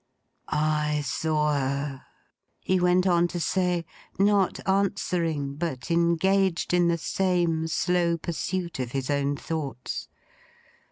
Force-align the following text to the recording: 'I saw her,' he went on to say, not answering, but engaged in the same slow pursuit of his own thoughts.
'I 0.47 1.01
saw 1.05 1.53
her,' 1.53 2.05
he 2.59 2.79
went 2.79 3.05
on 3.05 3.27
to 3.27 3.39
say, 3.39 3.85
not 4.17 4.59
answering, 4.67 5.53
but 5.57 5.91
engaged 5.91 6.73
in 6.73 6.87
the 6.87 6.97
same 6.97 7.67
slow 7.67 8.17
pursuit 8.17 8.79
of 8.79 8.93
his 8.93 9.11
own 9.11 9.37
thoughts. 9.37 10.07